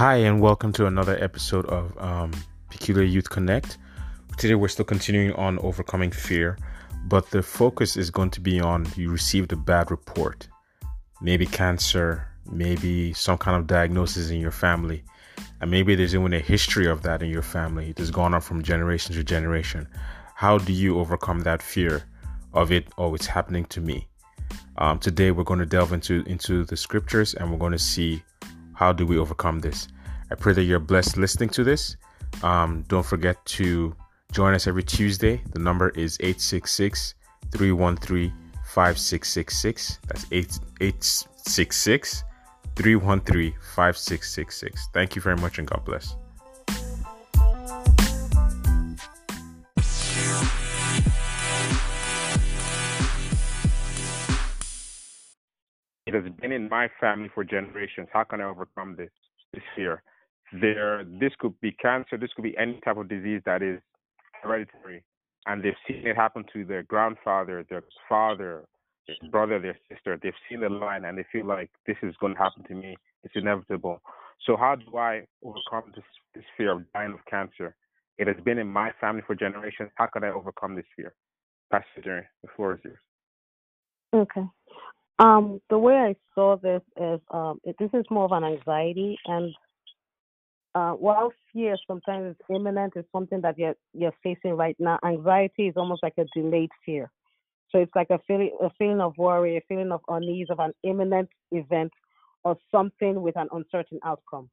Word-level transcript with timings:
Hi, 0.00 0.16
and 0.16 0.40
welcome 0.40 0.72
to 0.72 0.86
another 0.86 1.22
episode 1.22 1.66
of 1.66 1.94
um, 1.98 2.32
Peculiar 2.70 3.04
Youth 3.04 3.28
Connect. 3.28 3.76
Today, 4.38 4.54
we're 4.54 4.68
still 4.68 4.86
continuing 4.86 5.34
on 5.34 5.58
overcoming 5.58 6.10
fear, 6.10 6.56
but 7.04 7.28
the 7.28 7.42
focus 7.42 7.98
is 7.98 8.08
going 8.10 8.30
to 8.30 8.40
be 8.40 8.62
on 8.62 8.86
you 8.96 9.10
received 9.10 9.52
a 9.52 9.56
bad 9.56 9.90
report, 9.90 10.48
maybe 11.20 11.44
cancer, 11.44 12.26
maybe 12.50 13.12
some 13.12 13.36
kind 13.36 13.58
of 13.58 13.66
diagnosis 13.66 14.30
in 14.30 14.40
your 14.40 14.50
family, 14.50 15.04
and 15.60 15.70
maybe 15.70 15.94
there's 15.94 16.14
even 16.14 16.32
a 16.32 16.40
history 16.40 16.86
of 16.86 17.02
that 17.02 17.22
in 17.22 17.28
your 17.28 17.42
family. 17.42 17.90
It 17.90 17.98
has 17.98 18.10
gone 18.10 18.32
on 18.32 18.40
from 18.40 18.62
generation 18.62 19.14
to 19.16 19.22
generation. 19.22 19.86
How 20.34 20.56
do 20.56 20.72
you 20.72 20.98
overcome 20.98 21.40
that 21.40 21.60
fear 21.60 22.04
of 22.54 22.72
it? 22.72 22.88
Oh, 22.96 23.14
it's 23.14 23.26
happening 23.26 23.66
to 23.66 23.82
me. 23.82 24.08
Um, 24.78 24.98
today, 24.98 25.30
we're 25.30 25.44
going 25.44 25.60
to 25.60 25.66
delve 25.66 25.92
into 25.92 26.22
into 26.22 26.64
the 26.64 26.76
scriptures, 26.78 27.34
and 27.34 27.50
we're 27.52 27.58
going 27.58 27.72
to 27.72 27.78
see 27.78 28.22
how 28.80 28.94
do 28.94 29.04
we 29.04 29.18
overcome 29.18 29.58
this. 29.60 29.88
I 30.30 30.34
pray 30.36 30.54
that 30.54 30.62
you're 30.62 30.80
blessed 30.80 31.18
listening 31.18 31.50
to 31.50 31.62
this. 31.62 31.98
Um, 32.42 32.82
don't 32.88 33.04
forget 33.04 33.36
to 33.58 33.94
join 34.32 34.54
us 34.54 34.66
every 34.66 34.82
Tuesday. 34.82 35.42
The 35.52 35.58
number 35.58 35.90
is 35.90 36.16
866 36.20 37.14
313 37.52 38.32
5666. 38.64 39.98
That's 40.08 40.24
866 40.30 42.24
313 42.74 43.52
5666. 43.52 44.88
Thank 44.94 45.14
you 45.14 45.20
very 45.20 45.36
much 45.36 45.58
and 45.58 45.68
God 45.68 45.84
bless. 45.84 46.16
Has 56.22 56.32
been 56.40 56.52
in 56.52 56.68
my 56.68 56.88
family 57.00 57.30
for 57.34 57.44
generations. 57.44 58.08
How 58.12 58.24
can 58.24 58.40
I 58.40 58.44
overcome 58.44 58.96
this 58.96 59.10
this 59.52 59.62
fear? 59.74 60.02
There, 60.52 61.04
this 61.04 61.32
could 61.38 61.60
be 61.60 61.72
cancer. 61.72 62.16
This 62.16 62.30
could 62.34 62.42
be 62.42 62.56
any 62.58 62.80
type 62.84 62.96
of 62.96 63.08
disease 63.08 63.40
that 63.46 63.62
is 63.62 63.80
hereditary, 64.42 65.04
and 65.46 65.62
they've 65.62 65.72
seen 65.86 66.06
it 66.06 66.16
happen 66.16 66.44
to 66.52 66.64
their 66.64 66.82
grandfather, 66.82 67.64
their 67.70 67.84
father, 68.08 68.64
their 69.06 69.30
brother, 69.30 69.60
their 69.60 69.78
sister. 69.88 70.18
They've 70.20 70.32
seen 70.48 70.60
the 70.60 70.68
line, 70.68 71.04
and 71.04 71.16
they 71.16 71.24
feel 71.32 71.46
like 71.46 71.70
this 71.86 71.96
is 72.02 72.14
going 72.20 72.34
to 72.34 72.38
happen 72.38 72.64
to 72.64 72.74
me. 72.74 72.96
It's 73.22 73.34
inevitable. 73.36 74.00
So, 74.46 74.56
how 74.56 74.74
do 74.76 74.96
I 74.96 75.26
overcome 75.44 75.92
this 75.94 76.04
this 76.34 76.44
fear 76.56 76.72
of 76.72 76.92
dying 76.92 77.12
of 77.12 77.20
cancer? 77.30 77.76
It 78.18 78.26
has 78.26 78.36
been 78.44 78.58
in 78.58 78.66
my 78.66 78.90
family 79.00 79.22
for 79.26 79.34
generations. 79.34 79.90
How 79.94 80.06
can 80.06 80.24
I 80.24 80.30
overcome 80.30 80.74
this 80.74 80.84
fear? 80.96 81.14
Pastor 81.70 82.02
Jerry, 82.02 82.24
the 82.42 82.48
floor 82.56 82.74
is 82.74 82.80
yours. 82.84 82.98
Okay. 84.12 84.42
Um, 85.20 85.60
the 85.68 85.78
way 85.78 85.94
I 85.94 86.16
saw 86.34 86.56
this 86.56 86.80
is 86.96 87.20
um, 87.30 87.60
it, 87.64 87.76
this 87.78 87.90
is 87.92 88.06
more 88.10 88.24
of 88.24 88.32
an 88.32 88.42
anxiety, 88.42 89.18
and 89.26 89.54
uh, 90.74 90.92
while 90.92 91.30
fear 91.52 91.76
sometimes 91.86 92.30
is 92.30 92.56
imminent, 92.56 92.94
is 92.96 93.04
something 93.12 93.42
that 93.42 93.58
you're 93.58 93.74
you're 93.92 94.14
facing 94.22 94.52
right 94.52 94.76
now. 94.78 94.98
Anxiety 95.04 95.68
is 95.68 95.74
almost 95.76 96.02
like 96.02 96.14
a 96.16 96.24
delayed 96.34 96.70
fear. 96.86 97.10
So 97.70 97.78
it's 97.78 97.94
like 97.94 98.08
a 98.10 98.18
feeling 98.26 98.56
a 98.62 98.70
feeling 98.78 99.02
of 99.02 99.12
worry, 99.18 99.58
a 99.58 99.60
feeling 99.68 99.92
of 99.92 100.00
unease 100.08 100.48
of 100.48 100.58
an 100.58 100.72
imminent 100.84 101.28
event 101.52 101.92
or 102.42 102.56
something 102.72 103.20
with 103.20 103.36
an 103.36 103.48
uncertain 103.52 104.00
outcome. 104.02 104.48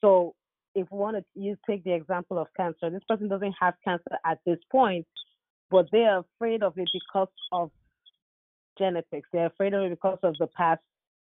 So 0.00 0.34
if 0.74 0.86
we 0.90 0.98
want 0.98 1.18
to 1.18 1.24
you 1.34 1.56
take 1.68 1.84
the 1.84 1.92
example 1.92 2.38
of 2.38 2.46
cancer, 2.56 2.88
this 2.88 3.04
person 3.06 3.28
doesn't 3.28 3.54
have 3.60 3.74
cancer 3.84 4.16
at 4.24 4.38
this 4.46 4.58
point, 4.72 5.06
but 5.70 5.88
they 5.92 6.04
are 6.04 6.24
afraid 6.36 6.62
of 6.62 6.78
it 6.78 6.88
because 6.92 7.28
of 7.52 7.70
genetics. 8.78 9.28
They're 9.32 9.46
afraid 9.46 9.74
of 9.74 9.82
it 9.82 9.90
because 9.90 10.18
of 10.22 10.36
the 10.38 10.46
past 10.48 10.80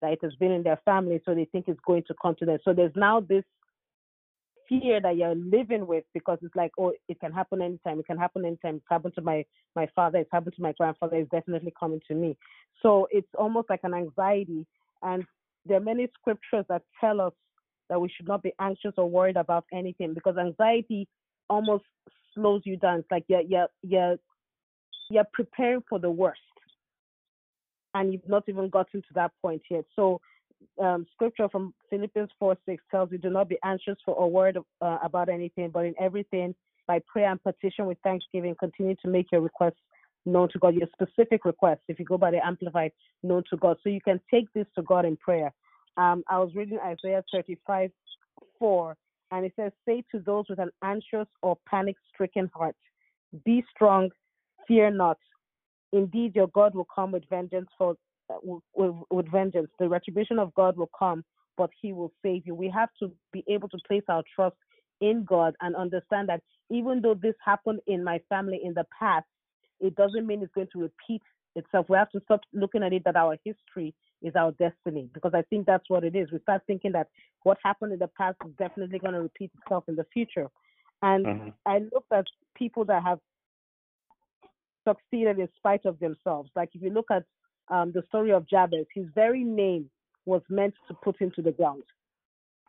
that 0.02 0.12
it 0.12 0.18
has 0.22 0.34
been 0.36 0.52
in 0.52 0.62
their 0.62 0.80
family, 0.84 1.20
so 1.24 1.34
they 1.34 1.46
think 1.46 1.66
it's 1.68 1.80
going 1.86 2.04
to 2.08 2.14
come 2.20 2.34
to 2.38 2.44
them. 2.44 2.58
So 2.64 2.72
there's 2.72 2.92
now 2.96 3.20
this 3.20 3.44
fear 4.68 5.00
that 5.00 5.16
you're 5.16 5.34
living 5.34 5.86
with 5.86 6.04
because 6.12 6.38
it's 6.42 6.54
like, 6.56 6.72
oh, 6.78 6.92
it 7.08 7.20
can 7.20 7.32
happen 7.32 7.62
anytime. 7.62 8.00
It 8.00 8.06
can 8.06 8.18
happen 8.18 8.44
anytime. 8.44 8.76
It's 8.76 8.84
happened 8.90 9.14
to 9.14 9.22
my 9.22 9.44
my 9.74 9.88
father. 9.94 10.18
It's 10.18 10.30
happened 10.32 10.54
to 10.56 10.62
my 10.62 10.72
grandfather. 10.72 11.16
It's 11.16 11.30
definitely 11.30 11.72
coming 11.78 12.00
to 12.08 12.14
me. 12.14 12.36
So 12.82 13.08
it's 13.10 13.28
almost 13.38 13.70
like 13.70 13.80
an 13.84 13.94
anxiety. 13.94 14.66
And 15.02 15.24
there 15.64 15.78
are 15.78 15.80
many 15.80 16.08
scriptures 16.18 16.64
that 16.68 16.82
tell 17.00 17.20
us 17.20 17.32
that 17.88 18.00
we 18.00 18.08
should 18.08 18.28
not 18.28 18.42
be 18.42 18.52
anxious 18.60 18.92
or 18.96 19.08
worried 19.08 19.36
about 19.36 19.64
anything 19.72 20.14
because 20.14 20.36
anxiety 20.36 21.08
almost 21.48 21.84
slows 22.34 22.62
you 22.64 22.76
down. 22.76 23.00
It's 23.00 23.10
like 23.10 23.24
you're 23.28 23.42
you're 23.42 23.68
you're 23.82 24.16
you're 25.10 25.26
preparing 25.32 25.82
for 25.88 25.98
the 25.98 26.10
worst 26.10 26.40
and 27.96 28.12
you've 28.12 28.28
not 28.28 28.44
even 28.46 28.68
gotten 28.68 29.00
to 29.00 29.08
that 29.14 29.32
point 29.42 29.62
yet. 29.70 29.84
So, 29.96 30.20
um, 30.82 31.06
scripture 31.12 31.48
from 31.48 31.74
Philippians 31.90 32.30
4 32.38 32.56
6 32.66 32.84
tells 32.90 33.10
you, 33.10 33.18
Do 33.18 33.30
not 33.30 33.48
be 33.48 33.58
anxious 33.64 33.96
for 34.04 34.14
a 34.22 34.26
word 34.26 34.58
uh, 34.80 34.98
about 35.02 35.28
anything, 35.28 35.70
but 35.70 35.86
in 35.86 35.94
everything, 35.98 36.54
by 36.86 37.00
prayer 37.10 37.30
and 37.30 37.42
petition 37.42 37.86
with 37.86 37.98
thanksgiving, 38.04 38.54
continue 38.58 38.94
to 39.02 39.08
make 39.08 39.26
your 39.32 39.40
requests 39.40 39.80
known 40.26 40.48
to 40.52 40.58
God, 40.58 40.74
your 40.74 40.88
specific 40.92 41.44
requests, 41.44 41.84
if 41.88 41.98
you 41.98 42.04
go 42.04 42.18
by 42.18 42.30
the 42.30 42.44
Amplified, 42.44 42.92
known 43.22 43.42
to 43.50 43.56
God. 43.56 43.76
So 43.82 43.88
you 43.88 44.00
can 44.00 44.20
take 44.30 44.52
this 44.54 44.66
to 44.76 44.82
God 44.82 45.04
in 45.04 45.16
prayer. 45.16 45.52
Um, 45.96 46.22
I 46.28 46.38
was 46.38 46.50
reading 46.54 46.78
Isaiah 46.84 47.24
35 47.32 47.90
4, 48.58 48.96
and 49.30 49.46
it 49.46 49.52
says, 49.56 49.72
Say 49.86 50.04
to 50.12 50.18
those 50.20 50.44
with 50.50 50.58
an 50.58 50.70
anxious 50.84 51.28
or 51.42 51.56
panic 51.68 51.96
stricken 52.12 52.50
heart, 52.54 52.76
Be 53.44 53.64
strong, 53.74 54.10
fear 54.68 54.90
not. 54.90 55.18
Indeed, 55.92 56.34
your 56.34 56.48
God 56.48 56.74
will 56.74 56.86
come 56.94 57.12
with 57.12 57.24
vengeance 57.28 57.68
for 57.78 57.96
with, 58.42 58.94
with 59.10 59.30
vengeance. 59.30 59.68
The 59.78 59.88
retribution 59.88 60.38
of 60.38 60.52
God 60.54 60.76
will 60.76 60.90
come, 60.98 61.24
but 61.56 61.70
He 61.80 61.92
will 61.92 62.12
save 62.22 62.46
you. 62.46 62.54
We 62.54 62.68
have 62.70 62.88
to 63.00 63.12
be 63.32 63.44
able 63.48 63.68
to 63.68 63.78
place 63.86 64.02
our 64.08 64.22
trust 64.34 64.56
in 65.00 65.24
God 65.24 65.54
and 65.60 65.76
understand 65.76 66.28
that 66.28 66.42
even 66.70 67.00
though 67.02 67.14
this 67.14 67.34
happened 67.44 67.80
in 67.86 68.02
my 68.02 68.20
family 68.28 68.60
in 68.64 68.74
the 68.74 68.86
past, 68.98 69.26
it 69.80 69.94
doesn't 69.94 70.26
mean 70.26 70.42
it's 70.42 70.52
going 70.54 70.68
to 70.72 70.80
repeat 70.80 71.22
itself. 71.54 71.86
We 71.88 71.96
have 71.96 72.10
to 72.10 72.20
stop 72.24 72.40
looking 72.52 72.82
at 72.82 72.92
it 72.92 73.02
that 73.04 73.16
our 73.16 73.36
history 73.44 73.94
is 74.22 74.34
our 74.34 74.52
destiny 74.52 75.08
because 75.12 75.32
I 75.34 75.42
think 75.42 75.66
that's 75.66 75.88
what 75.88 76.04
it 76.04 76.16
is. 76.16 76.30
We 76.32 76.38
start 76.40 76.62
thinking 76.66 76.92
that 76.92 77.08
what 77.42 77.58
happened 77.62 77.92
in 77.92 77.98
the 77.98 78.08
past 78.08 78.36
is 78.44 78.52
definitely 78.58 78.98
going 78.98 79.14
to 79.14 79.20
repeat 79.20 79.50
itself 79.62 79.84
in 79.88 79.96
the 79.96 80.06
future. 80.12 80.48
And 81.02 81.26
mm-hmm. 81.26 81.48
I 81.66 81.78
looked 81.92 82.12
at 82.12 82.24
people 82.56 82.84
that 82.86 83.02
have 83.02 83.18
succeeded 84.86 85.38
in 85.38 85.48
spite 85.56 85.84
of 85.84 85.98
themselves. 85.98 86.50
Like 86.54 86.70
if 86.74 86.82
you 86.82 86.90
look 86.90 87.10
at 87.10 87.24
um, 87.68 87.92
the 87.92 88.02
story 88.08 88.32
of 88.32 88.48
Jabez, 88.48 88.86
his 88.94 89.06
very 89.14 89.42
name 89.42 89.90
was 90.24 90.42
meant 90.48 90.74
to 90.88 90.94
put 90.94 91.20
him 91.20 91.32
to 91.36 91.42
the 91.42 91.52
ground. 91.52 91.84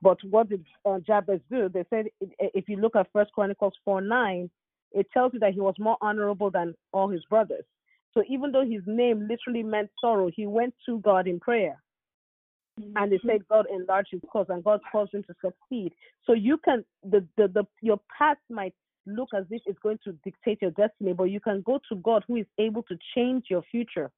But 0.01 0.17
what 0.29 0.49
did 0.49 0.63
uh, 0.85 0.99
Jabez 1.05 1.39
do? 1.49 1.69
They 1.69 1.83
said 1.89 2.05
if 2.39 2.69
you 2.69 2.77
look 2.77 2.95
at 2.95 3.07
First 3.11 3.31
Chronicles 3.33 3.73
4 3.83 4.01
9, 4.01 4.49
it 4.91 5.07
tells 5.11 5.33
you 5.33 5.39
that 5.39 5.53
he 5.53 5.59
was 5.59 5.75
more 5.79 5.97
honorable 6.01 6.51
than 6.51 6.75
all 6.93 7.09
his 7.09 7.23
brothers. 7.25 7.65
So 8.13 8.23
even 8.29 8.51
though 8.51 8.65
his 8.65 8.81
name 8.85 9.27
literally 9.27 9.63
meant 9.63 9.89
sorrow, 9.99 10.29
he 10.33 10.47
went 10.47 10.73
to 10.85 10.99
God 10.99 11.27
in 11.27 11.39
prayer. 11.39 11.81
Mm-hmm. 12.79 12.91
And 12.95 13.11
they 13.11 13.19
said 13.25 13.47
God 13.47 13.65
enlarged 13.73 14.09
his 14.11 14.21
cause 14.31 14.47
and 14.49 14.63
God 14.63 14.79
caused 14.91 15.13
him 15.13 15.23
to 15.23 15.35
succeed. 15.41 15.93
So 16.25 16.33
you 16.33 16.57
can 16.63 16.85
the, 17.03 17.25
the, 17.37 17.47
the 17.47 17.63
your 17.81 17.99
path 18.17 18.37
might 18.49 18.73
look 19.07 19.29
as 19.35 19.45
if 19.49 19.61
it's 19.65 19.79
going 19.79 19.99
to 20.03 20.13
dictate 20.23 20.61
your 20.61 20.71
destiny, 20.71 21.13
but 21.13 21.25
you 21.25 21.39
can 21.39 21.61
go 21.65 21.79
to 21.89 21.95
God 21.97 22.23
who 22.27 22.35
is 22.35 22.45
able 22.59 22.83
to 22.83 22.97
change 23.15 23.45
your 23.49 23.63
future. 23.71 24.11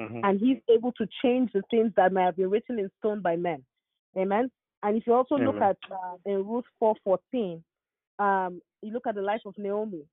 Mm-hmm. 0.00 0.20
And 0.24 0.40
he's 0.40 0.58
able 0.74 0.92
to 0.92 1.06
change 1.22 1.50
the 1.52 1.62
things 1.70 1.92
that 1.96 2.12
may 2.12 2.22
have 2.22 2.36
been 2.36 2.50
written 2.50 2.78
in 2.78 2.90
stone 2.98 3.20
by 3.20 3.36
men. 3.36 3.64
Amen. 4.16 4.50
And 4.82 4.96
if 4.96 5.06
you 5.06 5.14
also 5.14 5.36
Amen. 5.36 5.46
look 5.46 5.62
at 5.62 5.76
uh, 5.90 6.16
in 6.26 6.46
Ruth 6.46 6.64
4:14, 6.82 7.62
um, 8.18 8.60
you 8.82 8.92
look 8.92 9.06
at 9.06 9.14
the 9.14 9.22
life 9.22 9.40
of 9.46 9.54
Naomi. 9.56 10.04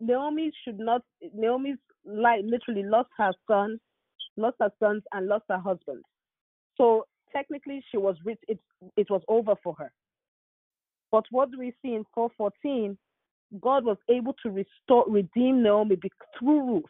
Naomi 0.00 0.52
should 0.64 0.78
not. 0.78 1.02
Naomi's 1.34 1.78
life 2.04 2.42
literally 2.44 2.82
lost 2.82 3.10
her 3.18 3.32
son, 3.48 3.78
lost 4.36 4.56
her 4.60 4.70
sons, 4.80 5.02
and 5.12 5.26
lost 5.26 5.44
her 5.48 5.58
husband. 5.58 6.02
So 6.76 7.06
technically, 7.34 7.84
she 7.90 7.98
was 7.98 8.16
rich. 8.24 8.38
It 8.48 8.58
it 8.96 9.10
was 9.10 9.22
over 9.28 9.54
for 9.62 9.74
her. 9.74 9.92
But 11.10 11.24
what 11.30 11.50
do 11.50 11.58
we 11.58 11.72
see 11.82 11.94
in 11.94 12.04
414? 12.14 12.98
God 13.60 13.84
was 13.84 13.96
able 14.10 14.34
to 14.42 14.50
restore, 14.50 15.04
redeem 15.08 15.62
Naomi 15.62 15.96
through 16.38 16.66
Ruth. 16.66 16.84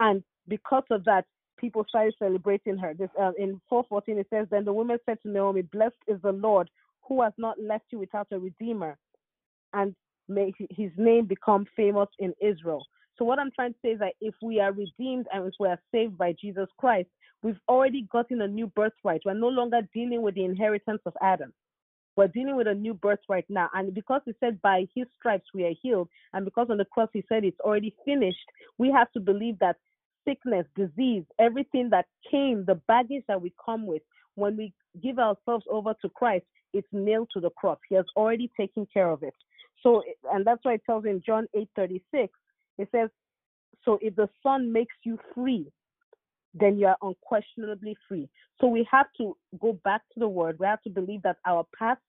And 0.00 0.22
because 0.48 0.84
of 0.90 1.04
that, 1.04 1.24
people 1.58 1.84
started 1.88 2.14
celebrating 2.18 2.78
her. 2.78 2.94
This 2.94 3.10
uh, 3.20 3.32
in 3.38 3.60
414 3.68 4.18
it 4.18 4.26
says, 4.30 4.46
Then 4.50 4.64
the 4.64 4.72
women 4.72 4.98
said 5.06 5.18
to 5.22 5.30
Naomi, 5.30 5.62
Blessed 5.62 5.96
is 6.06 6.20
the 6.22 6.32
Lord 6.32 6.70
who 7.02 7.22
has 7.22 7.32
not 7.38 7.60
left 7.60 7.86
you 7.90 7.98
without 7.98 8.28
a 8.32 8.38
redeemer, 8.38 8.96
and 9.72 9.94
may 10.28 10.52
his 10.70 10.90
name 10.96 11.24
become 11.26 11.66
famous 11.74 12.08
in 12.18 12.34
Israel. 12.40 12.84
So 13.16 13.24
what 13.24 13.38
I'm 13.38 13.50
trying 13.50 13.72
to 13.72 13.78
say 13.82 13.88
is 13.90 13.98
that 13.98 14.14
if 14.20 14.34
we 14.42 14.60
are 14.60 14.72
redeemed 14.72 15.26
and 15.32 15.46
if 15.46 15.54
we 15.58 15.68
are 15.68 15.80
saved 15.90 16.16
by 16.16 16.34
Jesus 16.40 16.68
Christ, 16.78 17.08
we've 17.42 17.58
already 17.68 18.06
gotten 18.12 18.42
a 18.42 18.46
new 18.46 18.68
birthright. 18.68 19.22
We're 19.24 19.34
no 19.34 19.48
longer 19.48 19.80
dealing 19.92 20.22
with 20.22 20.34
the 20.34 20.44
inheritance 20.44 21.00
of 21.04 21.14
Adam. 21.20 21.52
We're 22.18 22.26
dealing 22.26 22.56
with 22.56 22.66
a 22.66 22.74
new 22.74 22.94
birth 22.94 23.20
right 23.28 23.44
now. 23.48 23.70
And 23.74 23.94
because 23.94 24.22
he 24.24 24.32
said, 24.40 24.60
by 24.60 24.88
his 24.92 25.06
stripes 25.16 25.46
we 25.54 25.64
are 25.66 25.74
healed, 25.80 26.08
and 26.32 26.44
because 26.44 26.66
on 26.68 26.78
the 26.78 26.84
cross 26.84 27.08
he 27.12 27.22
said 27.28 27.44
it's 27.44 27.60
already 27.60 27.94
finished, 28.04 28.44
we 28.76 28.90
have 28.90 29.08
to 29.12 29.20
believe 29.20 29.56
that 29.60 29.76
sickness, 30.26 30.66
disease, 30.74 31.22
everything 31.38 31.88
that 31.90 32.06
came, 32.28 32.64
the 32.64 32.74
baggage 32.88 33.22
that 33.28 33.40
we 33.40 33.52
come 33.64 33.86
with, 33.86 34.02
when 34.34 34.56
we 34.56 34.72
give 35.00 35.20
ourselves 35.20 35.64
over 35.70 35.94
to 36.02 36.08
Christ, 36.08 36.44
it's 36.72 36.88
nailed 36.90 37.28
to 37.34 37.40
the 37.40 37.50
cross. 37.50 37.78
He 37.88 37.94
has 37.94 38.06
already 38.16 38.50
taken 38.56 38.84
care 38.92 39.10
of 39.10 39.22
it. 39.22 39.34
So, 39.84 40.02
and 40.32 40.44
that's 40.44 40.64
why 40.64 40.74
it 40.74 40.82
tells 40.86 41.04
in 41.04 41.22
John 41.24 41.46
8:36, 41.54 42.30
it 42.78 42.88
says, 42.90 43.10
"So 43.84 44.00
if 44.02 44.16
the 44.16 44.28
Son 44.42 44.72
makes 44.72 44.96
you 45.04 45.20
free, 45.36 45.70
then 46.52 46.80
you 46.80 46.88
are 46.88 46.98
unquestionably 47.00 47.96
free." 48.08 48.28
So 48.60 48.66
we 48.66 48.86
have 48.90 49.06
to 49.18 49.36
go 49.60 49.78
back 49.84 50.02
to 50.14 50.20
the 50.20 50.28
Word. 50.28 50.58
We 50.58 50.66
have 50.66 50.82
to 50.82 50.90
believe 50.90 51.22
that 51.22 51.36
our 51.46 51.64
past 51.78 52.00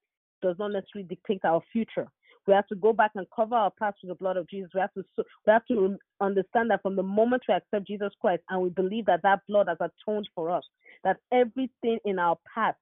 does 0.42 0.56
not 0.60 0.72
necessarily 0.72 1.08
dictate 1.08 1.42
our 1.44 1.62
future. 1.72 2.08
We 2.48 2.54
have 2.54 2.68
to 2.68 2.76
go 2.76 2.94
back 2.94 3.12
and 3.16 3.28
cover 3.36 3.56
our 3.56 3.72
past 3.78 3.98
with 4.02 4.10
the 4.10 4.16
blood 4.16 4.38
of 4.38 4.50
Jesus. 4.50 4.72
We 4.74 4.82
have 4.82 4.94
to 4.94 5.04
we 5.18 5.54
have 5.54 5.66
to 5.68 5.98
understand 6.20 6.72
that 6.72 6.82
from 6.82 6.96
the 6.96 7.04
moment 7.04 7.44
we 7.48 7.54
accept 7.54 7.86
Jesus 7.86 8.12
Christ 8.20 8.42
and 8.50 8.62
we 8.62 8.70
believe 8.70 9.06
that 9.06 9.22
that 9.24 9.42
blood 9.48 9.68
has 9.68 9.78
atoned 9.80 10.28
for 10.34 10.50
us, 10.50 10.64
that 11.04 11.18
everything 11.32 12.00
in 12.06 12.18
our 12.18 12.38
past 12.52 12.78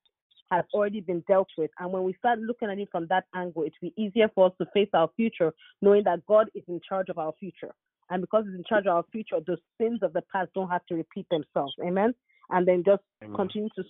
has 0.52 0.64
already 0.74 1.02
been 1.02 1.22
dealt 1.28 1.50
with. 1.58 1.70
And 1.80 1.92
when 1.92 2.04
we 2.04 2.14
start 2.14 2.40
looking 2.40 2.70
at 2.70 2.80
it 2.80 2.88
from 2.92 3.08
that 3.10 3.26
angle, 3.36 3.64
it 3.64 3.74
will 3.82 3.90
be 3.90 4.02
easier 4.02 4.30
for 4.34 4.48
us 4.48 4.54
to 4.62 4.68
face 4.74 4.90
our 4.94 5.10
future, 5.18 5.54
knowing 5.82 6.04
that 6.06 6.26
God 6.26 6.50
is 6.56 6.64
in 6.70 6.80
charge 6.88 7.10
of 7.10 7.18
our 7.18 7.34
future. 7.38 7.74
And 8.10 8.22
because 8.22 8.46
He's 8.46 8.56
in 8.56 8.64
charge 8.64 8.86
of 8.86 8.96
our 8.96 9.06
future, 9.12 9.38
the 9.46 9.58
sins 9.78 10.00
of 10.02 10.14
the 10.14 10.22
past 10.32 10.52
don't 10.56 10.70
have 10.70 10.86
to 10.86 10.96
repeat 10.96 11.28
themselves. 11.30 11.74
Amen. 11.86 12.14
And 12.50 12.68
then 12.68 12.84
just 12.86 13.04
Amen. 13.24 13.36
continue 13.36 13.70
to 13.78 13.84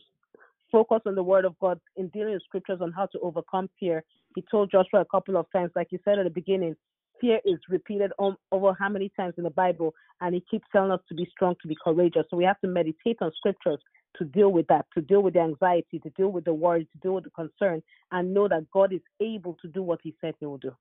focus 0.71 1.01
on 1.05 1.15
the 1.15 1.23
word 1.23 1.45
of 1.45 1.57
God 1.59 1.79
in 1.95 2.09
dealing 2.09 2.33
with 2.33 2.43
scriptures 2.43 2.79
on 2.81 2.91
how 2.91 3.05
to 3.07 3.19
overcome 3.19 3.69
fear. 3.79 4.03
He 4.35 4.43
told 4.49 4.71
Joshua 4.71 5.01
a 5.01 5.05
couple 5.05 5.37
of 5.37 5.45
times, 5.51 5.71
like 5.75 5.87
you 5.91 5.99
said 6.03 6.19
at 6.19 6.23
the 6.23 6.29
beginning, 6.29 6.75
fear 7.19 7.39
is 7.45 7.57
repeated 7.69 8.11
on, 8.19 8.35
over 8.51 8.75
how 8.77 8.89
many 8.89 9.11
times 9.15 9.33
in 9.37 9.43
the 9.43 9.49
Bible, 9.49 9.93
and 10.21 10.35
he 10.35 10.43
keeps 10.49 10.67
telling 10.71 10.91
us 10.91 10.99
to 11.09 11.15
be 11.15 11.27
strong, 11.31 11.55
to 11.61 11.67
be 11.67 11.77
courageous. 11.83 12.25
So 12.29 12.37
we 12.37 12.43
have 12.43 12.59
to 12.61 12.67
meditate 12.67 13.17
on 13.21 13.31
scriptures 13.37 13.79
to 14.17 14.25
deal 14.25 14.51
with 14.51 14.67
that, 14.67 14.85
to 14.95 15.01
deal 15.01 15.21
with 15.21 15.35
the 15.35 15.41
anxiety, 15.41 15.99
to 15.99 16.09
deal 16.11 16.29
with 16.29 16.45
the 16.45 16.53
worry, 16.53 16.85
to 16.85 16.97
deal 17.01 17.13
with 17.13 17.23
the 17.23 17.29
concern, 17.31 17.81
and 18.11 18.33
know 18.33 18.47
that 18.47 18.69
God 18.71 18.93
is 18.93 19.01
able 19.21 19.55
to 19.61 19.67
do 19.67 19.83
what 19.83 19.99
He 20.03 20.15
said 20.21 20.35
He 20.39 20.45
will 20.45 20.57
do. 20.57 20.75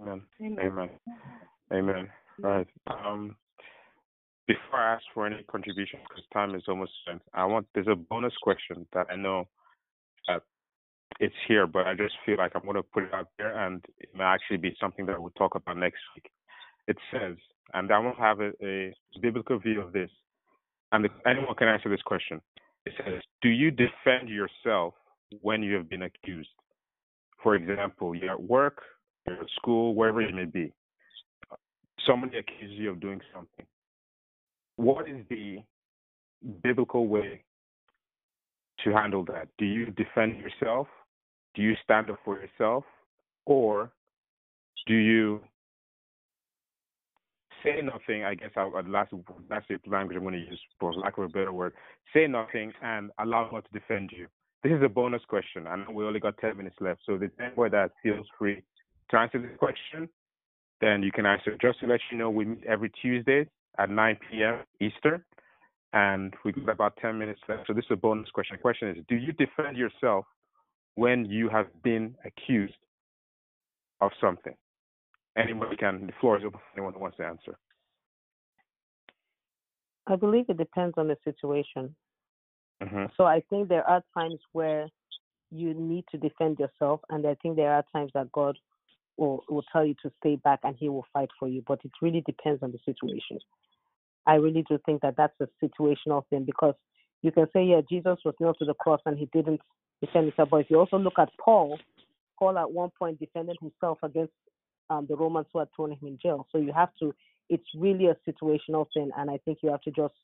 Amen. 0.00 0.22
Amen. 0.40 0.90
Amen. 1.72 2.08
Right. 2.38 2.66
Um, 2.86 3.36
before 4.46 4.80
I 4.80 4.94
ask 4.94 5.04
for 5.14 5.26
any 5.26 5.42
contribution, 5.44 6.00
because 6.08 6.24
time 6.32 6.54
is 6.54 6.62
almost 6.68 6.92
spent, 7.02 7.22
I 7.32 7.44
want 7.44 7.66
there's 7.74 7.86
a 7.88 7.94
bonus 7.94 8.32
question 8.42 8.86
that 8.92 9.06
I 9.10 9.16
know 9.16 9.48
that 10.26 10.42
it's 11.20 11.34
here, 11.46 11.66
but 11.66 11.86
I 11.86 11.94
just 11.94 12.14
feel 12.26 12.38
like 12.38 12.52
I'm 12.54 12.62
going 12.62 12.76
to 12.76 12.82
put 12.82 13.04
it 13.04 13.14
out 13.14 13.28
there, 13.38 13.56
and 13.66 13.84
it 13.98 14.08
may 14.16 14.24
actually 14.24 14.56
be 14.56 14.74
something 14.80 15.06
that 15.06 15.20
we'll 15.20 15.30
talk 15.30 15.54
about 15.54 15.76
next 15.76 16.00
week. 16.16 16.30
It 16.88 16.96
says, 17.12 17.36
and 17.74 17.90
I 17.92 17.98
want 17.98 18.16
to 18.16 18.22
have 18.22 18.40
a, 18.40 18.50
a 18.62 18.94
biblical 19.20 19.58
view 19.58 19.80
of 19.80 19.92
this, 19.92 20.10
and 20.90 21.08
anyone 21.26 21.54
can 21.54 21.68
answer 21.68 21.88
this 21.88 22.02
question. 22.02 22.40
It 22.84 22.94
says, 22.98 23.22
Do 23.42 23.48
you 23.48 23.70
defend 23.70 24.28
yourself 24.28 24.94
when 25.40 25.62
you 25.62 25.74
have 25.74 25.88
been 25.88 26.02
accused? 26.02 26.50
For 27.42 27.54
example, 27.54 28.14
you're 28.14 28.32
at 28.32 28.42
work, 28.42 28.82
you're 29.26 29.40
at 29.40 29.46
school, 29.56 29.94
wherever 29.94 30.20
it 30.20 30.34
may 30.34 30.44
be. 30.44 30.72
Somebody 32.06 32.38
accuses 32.38 32.76
you 32.76 32.90
of 32.90 33.00
doing 33.00 33.20
something 33.32 33.66
what 34.82 35.08
is 35.08 35.24
the 35.30 35.58
biblical 36.62 37.06
way 37.06 37.42
to 38.84 38.90
handle 38.90 39.24
that? 39.26 39.48
Do 39.58 39.64
you 39.64 39.86
defend 39.86 40.38
yourself? 40.38 40.88
Do 41.54 41.62
you 41.62 41.74
stand 41.84 42.10
up 42.10 42.18
for 42.24 42.38
yourself? 42.40 42.84
Or 43.46 43.92
do 44.86 44.94
you 44.94 45.40
say 47.62 47.80
nothing? 47.82 48.24
I 48.24 48.34
guess 48.34 48.50
I, 48.56 48.64
last 48.86 49.12
the 49.12 49.78
language 49.86 50.16
I'm 50.16 50.22
going 50.22 50.34
to 50.34 50.40
use 50.40 50.60
for 50.80 50.92
lack 50.94 51.16
of 51.18 51.24
a 51.24 51.28
better 51.28 51.52
word. 51.52 51.74
Say 52.12 52.26
nothing 52.26 52.72
and 52.82 53.10
allow 53.18 53.48
God 53.50 53.64
to 53.64 53.78
defend 53.78 54.10
you. 54.12 54.26
This 54.64 54.72
is 54.72 54.82
a 54.84 54.88
bonus 54.88 55.22
question. 55.28 55.66
I 55.66 55.76
know 55.76 55.90
we 55.92 56.04
only 56.04 56.20
got 56.20 56.38
10 56.38 56.56
minutes 56.56 56.76
left. 56.80 57.00
So 57.06 57.18
the 57.18 57.30
anybody 57.40 57.70
that 57.70 57.92
feels 58.02 58.26
free 58.38 58.62
to 59.10 59.16
answer 59.16 59.40
this 59.40 59.56
question, 59.58 60.08
then 60.80 61.02
you 61.02 61.12
can 61.12 61.26
answer. 61.26 61.56
Just 61.60 61.80
to 61.80 61.86
let 61.86 62.00
you 62.10 62.18
know, 62.18 62.30
we 62.30 62.44
meet 62.44 62.64
every 62.64 62.90
Tuesday 63.00 63.46
at 63.78 63.90
9 63.90 64.18
p.m. 64.30 64.60
Eastern, 64.80 65.22
and 65.92 66.34
we 66.44 66.52
got 66.52 66.68
about 66.68 66.96
10 67.00 67.18
minutes 67.18 67.40
left. 67.48 67.66
So 67.66 67.72
this 67.72 67.84
is 67.84 67.92
a 67.92 67.96
bonus 67.96 68.30
question. 68.30 68.56
The 68.56 68.62
question 68.62 68.88
is, 68.88 68.96
do 69.08 69.16
you 69.16 69.32
defend 69.32 69.76
yourself 69.76 70.24
when 70.94 71.24
you 71.24 71.48
have 71.48 71.66
been 71.82 72.14
accused 72.24 72.74
of 74.00 74.10
something? 74.20 74.54
Anybody 75.36 75.76
can. 75.76 76.06
The 76.06 76.12
floor 76.20 76.38
is 76.38 76.44
open 76.44 76.60
for 76.60 76.78
anyone 76.78 76.92
who 76.92 77.00
wants 77.00 77.16
to 77.16 77.24
answer. 77.24 77.56
I 80.06 80.16
believe 80.16 80.46
it 80.48 80.58
depends 80.58 80.94
on 80.98 81.08
the 81.08 81.16
situation. 81.24 81.94
Mm-hmm. 82.82 83.04
So 83.16 83.24
I 83.24 83.42
think 83.48 83.68
there 83.68 83.88
are 83.88 84.02
times 84.12 84.40
where 84.52 84.88
you 85.50 85.72
need 85.74 86.04
to 86.10 86.18
defend 86.18 86.58
yourself, 86.58 87.00
and 87.10 87.26
I 87.26 87.36
think 87.36 87.56
there 87.56 87.72
are 87.72 87.84
times 87.92 88.10
that 88.14 88.32
God 88.32 88.58
will, 89.16 89.44
will 89.48 89.64
tell 89.72 89.84
you 89.84 89.94
to 90.02 90.10
stay 90.20 90.36
back 90.36 90.60
and 90.64 90.76
he 90.78 90.88
will 90.88 91.06
fight 91.12 91.28
for 91.38 91.48
you. 91.48 91.62
But 91.66 91.80
it 91.84 91.92
really 92.00 92.22
depends 92.26 92.62
on 92.62 92.72
the 92.72 92.78
situation. 92.84 93.38
I 94.26 94.34
really 94.34 94.64
do 94.68 94.78
think 94.86 95.02
that 95.02 95.16
that's 95.16 95.34
a 95.40 95.48
situational 95.64 96.24
thing 96.30 96.44
because 96.44 96.74
you 97.22 97.32
can 97.32 97.46
say, 97.52 97.64
yeah, 97.64 97.80
Jesus 97.88 98.18
was 98.24 98.34
nailed 98.40 98.56
to 98.58 98.64
the 98.64 98.74
cross 98.74 99.00
and 99.06 99.18
he 99.18 99.28
didn't 99.32 99.60
defend 100.00 100.26
himself. 100.26 100.50
But 100.50 100.58
if 100.58 100.70
you 100.70 100.78
also 100.78 100.98
look 100.98 101.18
at 101.18 101.30
Paul, 101.42 101.78
Paul 102.38 102.58
at 102.58 102.70
one 102.70 102.90
point 102.98 103.20
defended 103.20 103.56
himself 103.60 103.98
against 104.02 104.32
um, 104.90 105.06
the 105.08 105.16
Romans 105.16 105.46
who 105.52 105.60
had 105.60 105.68
thrown 105.74 105.92
him 105.92 105.98
in 106.02 106.18
jail. 106.22 106.46
So 106.52 106.58
you 106.58 106.72
have 106.72 106.90
to, 107.00 107.14
it's 107.48 107.66
really 107.76 108.06
a 108.06 108.16
situational 108.28 108.86
thing. 108.94 109.10
And 109.16 109.30
I 109.30 109.38
think 109.44 109.58
you 109.62 109.70
have 109.70 109.82
to 109.82 109.90
just 109.90 110.14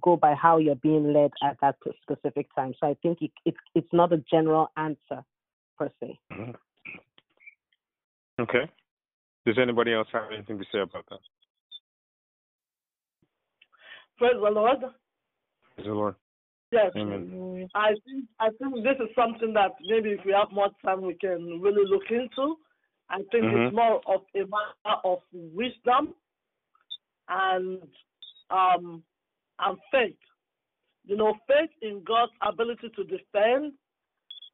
go 0.00 0.16
by 0.16 0.34
how 0.34 0.58
you're 0.58 0.74
being 0.74 1.12
led 1.12 1.30
at 1.42 1.56
that 1.60 1.76
specific 2.02 2.54
time. 2.54 2.74
So 2.80 2.88
I 2.88 2.96
think 3.02 3.18
it, 3.20 3.30
it 3.44 3.54
it's 3.74 3.88
not 3.92 4.12
a 4.12 4.22
general 4.30 4.70
answer 4.76 5.24
per 5.78 5.90
se. 6.00 6.18
Mm-hmm. 6.32 6.50
Okay. 8.40 8.70
Does 9.46 9.56
anybody 9.60 9.92
else 9.94 10.08
have 10.12 10.30
anything 10.34 10.58
to 10.58 10.64
say 10.72 10.80
about 10.80 11.04
that? 11.10 11.20
Praise 14.18 14.32
the 14.34 14.50
Lord. 14.50 14.80
Praise 15.74 15.86
the 15.86 15.92
Lord. 15.92 16.14
Yes. 16.72 16.90
Amen. 16.96 17.68
I 17.74 17.90
think 18.04 18.24
I 18.40 18.48
think 18.58 18.82
this 18.82 18.96
is 18.98 19.14
something 19.14 19.52
that 19.54 19.72
maybe 19.86 20.10
if 20.10 20.20
we 20.24 20.32
have 20.32 20.48
more 20.52 20.68
time 20.84 21.02
we 21.02 21.14
can 21.14 21.60
really 21.60 21.88
look 21.88 22.10
into. 22.10 22.56
I 23.08 23.18
think 23.30 23.44
mm-hmm. 23.44 23.66
it's 23.66 23.76
more 23.76 24.00
of 24.06 24.22
a 24.34 24.38
matter 24.38 25.00
of 25.04 25.18
wisdom 25.32 26.14
and 27.28 27.82
um 28.50 29.02
and 29.60 29.78
faith. 29.92 30.18
You 31.04 31.16
know, 31.16 31.34
faith 31.46 31.70
in 31.82 32.02
God's 32.04 32.32
ability 32.42 32.90
to 32.96 33.04
defend 33.04 33.72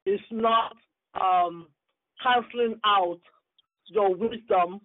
is 0.05 0.21
not 0.31 0.77
um 1.15 1.69
canceling 2.23 2.79
out 2.85 3.21
your 3.87 4.15
wisdom 4.15 4.81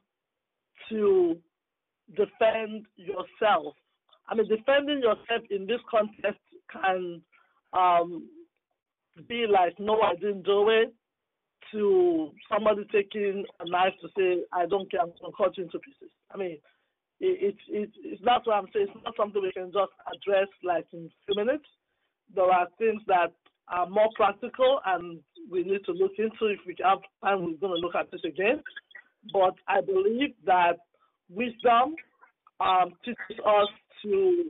to 0.90 1.38
defend 2.16 2.86
yourself. 2.96 3.76
I 4.30 4.36
mean, 4.36 4.48
defending 4.48 5.00
yourself 5.00 5.44
in 5.50 5.66
this 5.68 5.80
context 5.90 6.42
can 6.72 7.22
um, 7.74 8.28
be 9.28 9.46
like, 9.52 9.80
no, 9.80 10.02
I 10.02 10.16
didn't 10.16 10.44
do 10.44 10.70
it, 10.70 10.94
to 11.72 12.32
somebody 12.50 12.86
taking 12.92 13.46
a 13.60 13.70
knife 13.70 13.94
to 14.02 14.08
say, 14.18 14.44
I 14.54 14.66
don't 14.66 14.90
care, 14.90 15.02
I'm 15.02 15.12
going 15.20 15.32
to 15.32 15.38
cut 15.38 15.58
you 15.58 15.64
into 15.64 15.80
pieces. 15.80 16.12
I 16.34 16.38
mean, 16.38 16.58
it's 17.20 17.60
it, 17.70 17.82
it, 17.82 17.90
it's 18.04 18.22
that's 18.24 18.46
what 18.46 18.58
I'm 18.58 18.68
saying. 18.74 18.88
It's 18.94 19.04
not 19.04 19.16
something 19.18 19.42
we 19.42 19.52
can 19.52 19.72
just 19.72 19.92
address 20.06 20.48
like 20.64 20.86
in 20.94 21.10
a 21.10 21.14
few 21.26 21.44
minutes. 21.44 21.66
There 22.34 22.46
are 22.46 22.68
things 22.78 23.02
that 23.08 23.34
are 23.70 23.90
more 23.90 24.10
practical 24.16 24.80
and 24.86 25.20
we 25.50 25.64
need 25.64 25.84
to 25.86 25.94
look 25.94 26.14
into. 26.18 26.54
If 26.54 26.60
we 26.68 26.76
have 26.84 27.00
time, 27.24 27.40
we're 27.46 27.58
going 27.58 27.82
to 27.82 27.86
look 27.86 27.96
at 27.96 28.12
this 28.12 28.22
again. 28.24 28.62
But 29.34 29.56
I 29.68 29.82
believe 29.82 30.34
that 30.46 30.78
wisdom 31.30 31.96
um, 32.60 32.94
teaches 33.04 33.44
us 33.46 33.68
to 34.04 34.44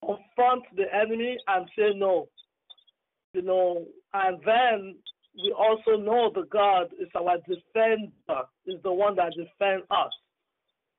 confront 0.00 0.64
the 0.76 0.84
enemy 0.94 1.36
and 1.46 1.68
say 1.76 1.90
no. 1.94 2.28
You 3.34 3.42
know, 3.42 3.84
and 4.12 4.38
then 4.44 4.96
we 5.36 5.52
also 5.52 6.02
know 6.02 6.30
the 6.34 6.46
God 6.50 6.88
is 7.00 7.08
our 7.14 7.38
defender, 7.38 8.42
is 8.66 8.82
the 8.82 8.92
one 8.92 9.16
that 9.16 9.32
defends 9.36 9.86
us. 9.90 10.12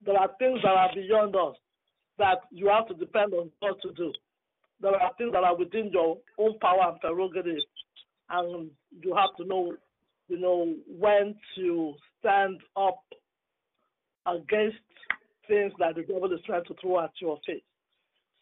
There 0.05 0.17
are 0.17 0.29
things 0.39 0.59
that 0.63 0.69
are 0.69 0.89
beyond 0.93 1.35
us 1.35 1.55
that 2.17 2.39
you 2.51 2.67
have 2.67 2.87
to 2.87 2.93
depend 2.93 3.33
on 3.33 3.51
God 3.61 3.75
to 3.83 3.91
do. 3.93 4.11
There 4.81 4.91
are 4.95 5.11
things 5.17 5.31
that 5.33 5.43
are 5.43 5.55
within 5.55 5.91
your 5.93 6.17
own 6.37 6.57
power 6.59 6.89
and 6.89 6.99
prerogative, 6.99 7.63
and 8.29 8.69
you 9.01 9.15
have 9.15 9.35
to 9.37 9.45
know 9.45 9.73
you 10.27 10.39
know, 10.39 10.75
when 10.87 11.35
to 11.55 11.93
stand 12.19 12.59
up 12.75 13.03
against 14.25 14.77
things 15.47 15.73
that 15.79 15.95
the 15.95 16.03
devil 16.03 16.31
is 16.31 16.39
trying 16.45 16.63
to 16.65 16.75
throw 16.81 17.03
at 17.03 17.11
your 17.19 17.37
face. 17.45 17.61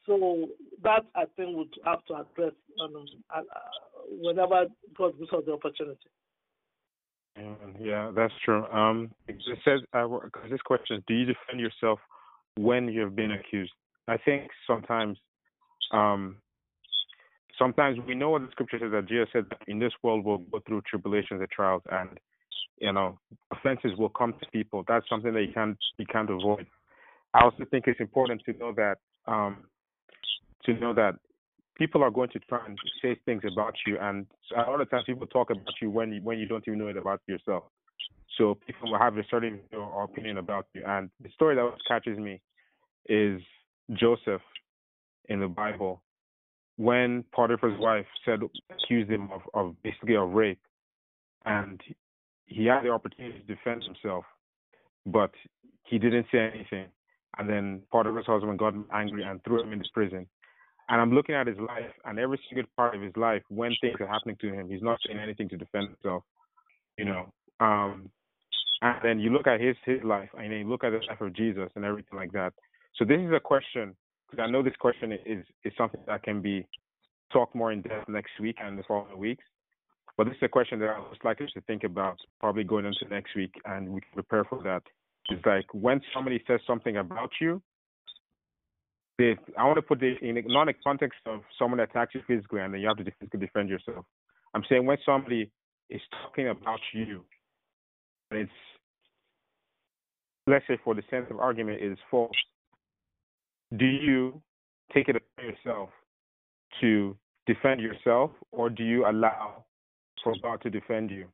So 0.06 0.48
that 0.84 1.06
I 1.16 1.26
think 1.36 1.56
would 1.58 1.74
have 1.86 2.04
to 2.06 2.14
address 2.16 2.54
um, 2.84 3.06
uh, 3.36 3.42
whenever 4.10 4.66
God 4.98 5.18
gives 5.20 5.32
us 5.32 5.44
the 5.46 5.54
opportunity. 5.54 6.00
Yeah, 7.80 8.12
that's 8.16 8.34
true. 8.44 8.66
Um, 8.68 9.12
it 9.28 9.38
says 9.64 9.80
uh, 9.94 10.08
this 10.50 10.62
question 10.62 10.98
is: 10.98 11.04
Do 11.08 11.14
you 11.14 11.26
defend 11.26 11.60
yourself 11.60 12.00
when 12.58 12.88
you 12.88 13.02
have 13.02 13.16
been 13.16 13.32
accused? 13.32 13.72
I 14.08 14.18
think 14.18 14.50
sometimes, 14.68 15.18
um, 15.92 16.38
sometimes 17.62 18.00
we 18.08 18.16
know 18.16 18.32
what 18.32 18.42
the 18.42 18.48
scripture 18.52 18.80
says 18.80 18.92
that 18.92 19.08
Jesus 19.08 19.28
said 19.32 19.46
that 19.50 19.60
in 19.68 19.78
this 19.78 19.94
world 20.02 20.26
we'll 20.26 20.40
go 20.40 20.60
through 20.66 20.82
tribulations 20.90 21.40
and 21.40 21.50
trials 21.50 21.84
and 21.92 22.10
you 22.80 22.92
know 22.92 23.20
offenses 23.52 23.92
will 23.98 24.10
come 24.10 24.34
to 24.42 24.50
people. 24.52 24.84
That's 24.88 25.08
something 25.08 25.34
that 25.34 25.44
you 25.44 25.54
can't 25.54 25.78
you 25.98 26.06
can't 26.08 26.30
avoid. 26.30 26.66
I 27.34 27.44
also 27.44 27.64
think 27.70 27.86
it's 27.88 28.00
important 28.00 28.42
to 28.46 28.54
know 28.58 28.74
that 28.76 28.98
um, 29.32 29.58
to 30.66 30.74
know 30.74 30.94
that 30.96 31.16
people 31.78 32.04
are 32.04 32.12
going 32.12 32.30
to 32.30 32.40
try 32.40 32.66
and 32.66 32.78
say 33.02 33.18
things 33.26 33.44
about 33.52 33.76
you, 33.86 33.98
and 34.00 34.26
a 34.56 34.70
lot 34.70 34.82
of 34.82 34.90
times 34.90 35.04
people 35.06 35.28
talk 35.28 35.52
about 35.52 35.74
you 35.82 35.90
when 35.90 36.12
you, 36.14 36.22
when 36.22 36.40
you 36.40 36.48
don't 36.48 36.64
even 36.68 36.80
know 36.80 36.88
it 36.88 36.98
about 36.98 37.22
yourself. 37.28 37.64
So 38.38 38.58
people 38.66 38.92
will 38.92 39.00
have 39.00 39.18
a 39.18 39.24
certain 39.30 39.60
opinion 40.02 40.38
about 40.38 40.66
you. 40.74 40.84
And 40.88 41.10
the 41.22 41.30
story 41.34 41.56
that 41.56 41.72
catches 41.88 42.18
me 42.18 42.40
is 43.08 43.42
Joseph 43.94 44.42
in 45.28 45.42
the 45.42 45.48
Bible 45.48 46.02
when 46.82 47.24
Potiphar's 47.32 47.80
wife 47.80 48.08
said 48.26 48.40
accused 48.72 49.12
him 49.12 49.30
of, 49.32 49.42
of 49.54 49.76
basically 49.84 50.16
of 50.16 50.32
rape, 50.32 50.60
and 51.46 51.80
he 52.48 52.66
had 52.66 52.82
the 52.82 52.90
opportunity 52.90 53.38
to 53.38 53.56
defend 53.56 53.84
himself, 53.84 54.26
but 55.06 55.30
he 55.84 56.00
didn't 56.00 56.26
say 56.32 56.40
anything. 56.40 56.88
And 57.38 57.48
then 57.48 57.84
Potiphar's 57.92 58.26
husband 58.26 58.58
got 58.58 58.74
angry 58.92 59.22
and 59.24 59.44
threw 59.44 59.62
him 59.62 59.74
into 59.74 59.88
prison. 59.94 60.26
And 60.90 61.00
I'm 61.00 61.14
looking 61.14 61.36
at 61.36 61.46
his 61.46 61.60
life, 61.60 61.94
and 62.04 62.18
every 62.18 62.40
single 62.50 62.68
part 62.76 62.96
of 62.96 63.02
his 63.04 63.16
life, 63.16 63.44
when 63.50 63.74
things 63.80 63.98
are 64.00 64.08
happening 64.08 64.38
to 64.42 64.52
him, 64.52 64.68
he's 64.68 64.82
not 64.82 64.98
saying 65.06 65.20
anything 65.20 65.50
to 65.50 65.58
defend 65.58 65.90
himself. 65.90 66.24
You 66.98 67.06
know, 67.06 67.32
um, 67.60 68.10
and 68.82 68.96
then 69.04 69.20
you 69.20 69.30
look 69.30 69.46
at 69.46 69.62
his 69.62 69.76
his 69.86 70.04
life, 70.04 70.30
and 70.34 70.52
then 70.52 70.60
you 70.60 70.68
look 70.68 70.84
at 70.84 70.90
the 70.90 71.02
life 71.08 71.22
of 71.22 71.34
Jesus 71.34 71.70
and 71.76 71.86
everything 71.86 72.18
like 72.18 72.32
that. 72.32 72.54
So 72.96 73.06
this 73.06 73.20
is 73.20 73.32
a 73.34 73.40
question 73.40 73.96
because 74.32 74.44
I 74.48 74.50
know 74.50 74.64
this 74.64 74.76
question 74.80 75.12
is 75.12 75.46
is 75.64 75.74
something 75.78 76.02
that 76.08 76.24
can 76.24 76.42
be 76.42 76.66
talked 77.32 77.54
more 77.54 77.72
in 77.72 77.82
depth 77.82 78.10
next 78.10 78.32
week 78.40 78.58
and 78.64 78.80
the 78.80 78.84
following 78.84 79.18
weeks. 79.18 79.44
But 80.18 80.26
this 80.26 80.36
is 80.36 80.44
a 80.44 80.50
question 80.50 80.80
that 80.80 80.90
I 80.90 81.00
would 81.00 81.18
like 81.24 81.42
us 81.42 81.50
to 81.54 81.62
think 81.62 81.84
about, 81.84 82.18
probably 82.40 82.64
going 82.64 82.86
into 82.86 83.06
next 83.10 83.36
week, 83.36 83.54
and 83.66 83.90
we 83.90 84.02
can 84.02 84.12
prepare 84.14 84.44
for 84.44 84.62
that. 84.64 84.84
It's 85.30 85.46
like 85.46 85.66
when 85.74 86.02
somebody 86.14 86.44
says 86.48 86.60
something 86.68 86.98
about 86.98 87.30
you, 87.40 87.62
they, 89.18 89.38
I 89.58 89.66
want 89.66 89.78
to 89.78 89.82
put 89.82 90.02
it 90.04 90.22
in 90.22 90.44
not 90.48 90.68
a 90.68 90.74
context 90.74 91.20
of 91.26 91.42
someone 91.58 91.80
attacks 91.80 92.16
you 92.16 92.22
physically 92.28 92.60
and 92.62 92.74
then 92.74 92.82
you 92.82 92.88
have 92.88 92.98
to 92.98 93.04
physically 93.20 93.40
defend 93.40 93.70
yourself. 93.70 94.06
I'm 94.54 94.64
saying 94.68 94.86
when 94.86 94.98
somebody 95.06 95.50
is 95.90 96.02
talking 96.24 96.50
about 96.50 96.80
you, 96.94 97.24
it's 98.32 98.52
let's 100.48 100.66
say 100.68 100.78
for 100.84 100.96
the 100.96 101.04
sense 101.10 101.28
of 101.30 101.40
argument 101.40 101.82
is 101.82 101.98
false, 102.10 102.32
do 103.78 103.86
you 103.86 104.42
take 104.94 105.08
it 105.08 105.16
upon 105.16 105.46
yourself 105.46 105.90
to 106.82 107.16
defend 107.48 107.82
yourself, 107.82 108.32
or 108.52 108.70
do 108.70 108.84
you 108.84 109.06
allow 109.08 109.66
for 110.24 110.34
God 110.42 110.62
to 110.62 110.70
defend 110.70 111.12
you? 111.12 111.26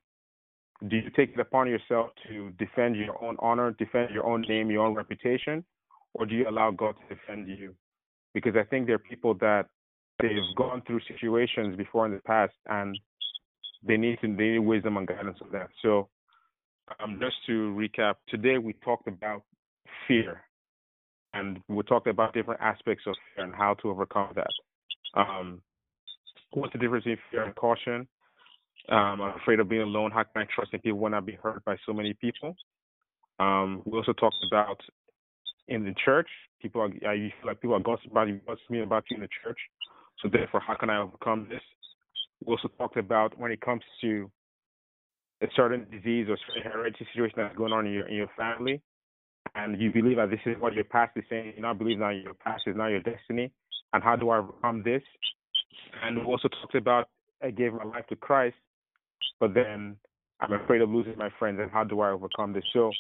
Do 0.88 0.96
you 0.96 1.10
take 1.16 1.32
it 1.34 1.40
upon 1.40 1.68
yourself 1.68 2.12
to 2.28 2.52
defend 2.60 2.96
your 2.96 3.22
own 3.24 3.36
honor, 3.40 3.72
defend 3.72 4.12
your 4.14 4.26
own 4.26 4.46
name, 4.48 4.70
your 4.70 4.86
own 4.86 4.94
reputation, 4.94 5.64
or 6.14 6.26
do 6.26 6.36
you 6.36 6.48
allow 6.48 6.72
God 6.72 6.96
to 7.02 7.16
defend 7.16 7.48
you? 7.48 7.74
Because 8.34 8.56
I 8.56 8.64
think 8.64 8.86
there 8.86 8.96
are 8.96 9.00
people 9.00 9.34
that 9.36 9.66
they've 10.22 10.56
gone 10.56 10.84
through 10.86 11.02
situations 11.08 11.76
before 11.76 12.06
in 12.06 12.12
the 12.12 12.22
past 12.22 12.54
and 12.68 12.98
they 13.84 13.98
need 13.98 14.20
to 14.22 14.28
they 14.28 14.50
need 14.50 14.60
wisdom 14.60 14.98
and 14.98 15.08
guidance 15.08 15.38
of 15.42 15.52
that. 15.52 15.70
So 15.82 16.10
um, 17.00 17.20
just 17.20 17.36
to 17.48 17.76
recap, 17.76 18.16
today 18.28 18.58
we 18.58 18.74
talked 18.74 19.08
about 19.08 19.44
fear 20.08 20.42
and 21.38 21.60
we 21.68 21.84
talked 21.84 22.08
about 22.08 22.34
different 22.34 22.62
aspects 22.62 23.04
of 23.08 23.16
fear 23.36 23.46
and 23.46 23.54
how 23.56 23.76
to 23.76 23.90
overcome 23.90 24.34
that. 24.36 25.20
Um, 25.20 25.62
what's 26.52 26.74
the 26.74 26.80
difference 26.80 27.04
between 27.04 27.20
fear 27.32 27.44
and 27.44 27.56
caution? 27.56 28.08
Um, 28.90 29.22
I'm 29.22 29.40
afraid 29.42 29.60
of 29.60 29.70
being 29.70 29.82
alone. 29.82 30.12
How 30.12 30.24
can 30.24 30.44
I 30.44 30.46
trust 30.54 30.74
in 30.74 30.80
people 30.80 31.00
when 31.00 31.14
I 31.14 31.20
be 31.20 31.38
hurt 31.42 31.64
by 31.66 31.76
so 31.86 31.94
many 31.94 32.14
people? 32.14 32.56
Um, 33.40 33.82
we 33.86 33.98
also 33.98 34.14
talked 34.14 34.38
about 34.52 34.80
in 35.68 35.84
the 35.84 35.94
church, 36.04 36.30
people 36.62 36.82
are 36.82 36.88
I 37.08 37.16
feel 37.18 37.32
like 37.46 37.62
people 37.62 37.76
are 37.76 37.80
gossiping 37.80 38.12
about 38.12 38.28
you, 38.28 38.40
gossiping 38.48 38.82
about 38.82 39.04
you 39.10 39.16
in 39.16 39.22
the 39.22 39.30
church. 39.44 39.58
So 40.22 40.30
therefore, 40.32 40.62
how 40.66 40.76
can 40.76 40.90
I 40.90 41.00
overcome 41.00 41.48
this? 41.50 41.62
We 42.46 42.54
also 42.54 42.70
talked 42.78 42.98
about 42.98 43.38
when 43.38 43.52
it 43.52 43.62
comes 43.62 43.84
to 44.02 44.32
a 45.42 45.48
certain 45.56 45.86
disease 45.92 46.28
or 46.30 46.38
certain 46.48 46.72
hereditary 46.72 47.08
situation 47.14 47.36
that's 47.38 47.56
going 47.56 47.74
on 47.74 47.86
in 47.86 47.94
your 47.94 48.08
in 48.08 48.16
your 48.16 48.30
family, 48.38 48.82
and 49.58 49.82
you 49.82 49.92
believe 49.92 50.18
that 50.18 50.30
this 50.30 50.40
is 50.46 50.56
what 50.60 50.74
your 50.74 50.84
past 50.84 51.12
is 51.16 51.24
saying, 51.30 51.54
you 51.56 51.62
not 51.62 51.78
believe 51.78 52.00
that 52.00 52.12
your 52.24 52.34
past 52.36 52.64
is 52.68 52.76
now 52.76 52.88
your 52.88 53.02
destiny, 53.02 53.52
and 53.94 54.04
how 54.04 54.16
do 54.16 54.30
I 54.30 54.38
overcome 54.38 54.84
this? 54.84 55.02
And 56.04 56.20
we 56.20 56.24
also 56.24 56.48
talked 56.48 56.76
about 56.76 57.10
I 57.44 57.52
gave 57.52 57.74
my 57.74 57.84
life 57.84 58.06
to 58.10 58.16
Christ, 58.16 58.56
but 59.40 59.54
then 59.54 59.96
I'm 60.40 60.54
afraid 60.54 60.82
of 60.82 60.90
losing 60.90 61.18
my 61.18 61.30
friends, 61.40 61.60
and 61.62 61.72
how 61.72 61.84
do 61.84 62.02
I 62.02 62.12
overcome 62.12 62.54
this? 62.54 62.64
So 62.74 62.92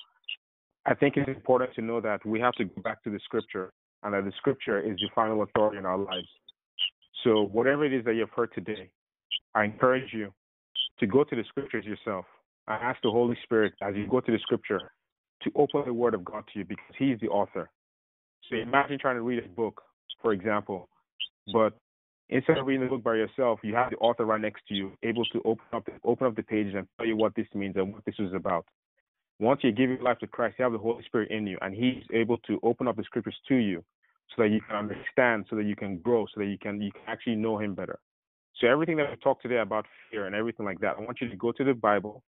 I 0.86 0.96
think 0.96 1.18
it's 1.18 1.28
important 1.28 1.74
to 1.76 1.82
know 1.82 2.02
that 2.02 2.26
we 2.26 2.40
have 2.40 2.54
to 2.54 2.66
go 2.66 2.82
back 2.82 3.04
to 3.04 3.10
the 3.12 3.20
scripture, 3.26 3.72
and 4.04 4.14
that 4.14 4.26
the 4.26 4.32
scripture 4.38 4.80
is 4.80 4.98
the 4.98 5.10
final 5.14 5.44
authority 5.44 5.78
in 5.78 5.86
our 5.86 5.98
lives. 5.98 6.28
So 7.24 7.44
whatever 7.52 7.86
it 7.86 7.94
is 7.94 8.06
that 8.06 8.16
you've 8.16 8.30
heard 8.36 8.52
today, 8.54 8.90
I 9.54 9.64
encourage 9.66 10.14
you 10.14 10.32
to 11.00 11.08
go 11.08 11.24
to 11.24 11.36
the 11.36 11.44
scriptures 11.50 11.86
yourself. 11.86 12.26
I 12.68 12.76
ask 12.76 13.00
the 13.02 13.12
Holy 13.12 13.38
Spirit 13.44 13.74
as 13.82 13.96
you 13.96 14.08
go 14.08 14.20
to 14.22 14.32
the 14.32 14.40
scripture 14.40 14.92
to 15.44 15.52
open 15.56 15.84
the 15.86 15.94
Word 15.94 16.14
of 16.14 16.24
God 16.26 16.44
to 16.54 16.60
you 16.60 16.66
because 16.66 16.96
He 16.98 17.12
is 17.12 17.20
the 17.20 17.28
author. 17.28 17.70
So 18.50 18.56
imagine 18.56 18.98
trying 19.00 19.16
to 19.16 19.22
read 19.22 19.44
a 19.44 19.48
book, 19.48 19.82
for 20.22 20.34
example, 20.34 20.90
but 21.52 21.74
instead 22.30 22.58
of 22.58 22.66
reading 22.66 22.86
the 22.86 22.90
book 22.90 23.04
by 23.04 23.16
yourself, 23.16 23.60
you 23.64 23.76
have 23.76 23.90
the 23.92 23.98
author 23.98 24.26
right 24.26 24.40
next 24.40 24.68
to 24.68 24.74
you, 24.74 24.92
able 25.04 25.26
to 25.26 25.42
open 25.46 25.66
up 25.74 25.86
the, 25.86 25.94
open 26.04 26.28
up 26.28 26.36
the 26.36 26.44
pages 26.44 26.74
and 26.76 26.88
tell 26.98 27.06
you 27.06 27.16
what 27.16 27.36
this 27.36 27.48
means 27.54 27.76
and 27.76 27.94
what 27.94 28.06
this 28.06 28.16
is 28.20 28.34
about. 28.34 28.66
Once 29.40 29.62
you 29.64 29.72
give 29.72 29.90
your 29.90 30.02
life 30.02 30.18
to 30.20 30.28
Christ, 30.28 30.56
you 30.58 30.64
have 30.64 30.72
the 30.72 30.80
Holy 30.80 31.04
Spirit 31.04 31.30
in 31.30 31.46
you, 31.46 31.58
and 31.62 31.74
He's 31.74 32.04
able 32.14 32.38
to 32.40 32.60
open 32.64 32.88
up 32.88 32.96
the 32.96 33.04
scriptures 33.04 33.36
to 33.48 33.56
you 33.56 33.84
so 34.36 34.44
that 34.44 34.50
you 34.50 34.62
can 34.62 34.76
understand, 34.76 35.46
so 35.50 35.56
that 35.56 35.66
you 35.66 35.76
can 35.76 35.98
grow, 35.98 36.26
so 36.26 36.40
that 36.40 36.48
you 36.48 36.58
can 36.58 36.82
you 36.82 36.92
can 36.92 37.02
actually 37.08 37.36
know 37.36 37.60
Him 37.60 37.76
better. 37.76 38.00
So 38.60 38.68
everything 38.68 38.98
that 38.98 39.10
we 39.10 39.16
talked 39.18 39.44
today 39.44 39.58
about 39.58 39.86
fear 40.10 40.26
and 40.26 40.36
everything 40.36 40.66
like 40.66 40.80
that, 40.80 40.96
I 40.98 41.02
want 41.02 41.22
you 41.22 41.30
to 41.30 41.36
go 41.36 41.52
to 41.52 41.64
the 41.64 41.76
Bible, 41.76 42.24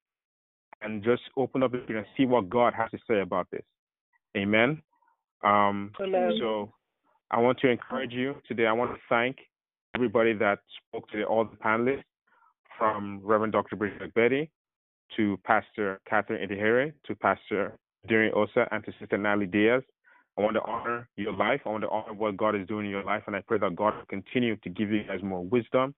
and 0.81 1.03
just 1.03 1.24
open 1.38 1.63
up 1.63 1.74
and 1.74 2.05
see 2.15 2.25
what 2.25 2.50
God 2.50 2.74
has 2.74 2.89
to 2.91 2.98
say 3.07 3.21
about 3.21 3.48
this. 3.51 3.63
Amen. 4.38 4.81
Um. 5.43 5.91
So 6.39 6.74
I 7.31 7.39
want 7.39 7.59
to 7.59 7.69
encourage 7.69 8.12
you 8.12 8.36
today. 8.48 8.65
I 8.65 8.74
want 8.74 8.91
to 8.91 8.98
thank 9.07 9.38
everybody 9.95 10.33
that 10.33 10.59
spoke 10.88 11.09
to 11.12 11.24
all 11.24 11.45
the 11.45 11.55
panelists, 11.57 12.03
from 12.79 13.19
Reverend 13.24 13.53
Dr. 13.53 13.75
Bridget 13.75 14.13
Betty 14.15 14.50
to 15.17 15.38
Pastor 15.43 16.00
Catherine 16.09 16.48
Edihere 16.48 16.93
to 17.05 17.15
Pastor 17.15 17.77
Darian 18.07 18.33
Osa 18.33 18.67
and 18.71 18.83
to 18.86 18.93
Sister 19.00 19.17
Natalie 19.17 19.45
Diaz. 19.45 19.83
I 20.38 20.41
want 20.41 20.55
to 20.55 20.62
honor 20.62 21.09
your 21.17 21.33
life. 21.33 21.59
I 21.65 21.69
want 21.69 21.83
to 21.83 21.89
honor 21.89 22.13
what 22.13 22.38
God 22.38 22.55
is 22.55 22.65
doing 22.67 22.86
in 22.86 22.91
your 22.91 23.03
life, 23.03 23.24
and 23.27 23.36
I 23.36 23.41
pray 23.45 23.57
that 23.59 23.75
God 23.75 23.95
will 23.95 24.05
continue 24.09 24.55
to 24.55 24.69
give 24.69 24.89
you 24.89 25.03
guys 25.03 25.21
more 25.21 25.43
wisdom, 25.43 25.93